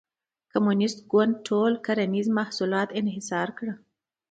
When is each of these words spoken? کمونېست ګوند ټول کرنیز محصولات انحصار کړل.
کمونېست 0.51 0.99
ګوند 1.11 1.33
ټول 1.47 1.71
کرنیز 1.85 2.27
محصولات 2.37 2.89
انحصار 2.99 3.47
کړل. 3.57 3.77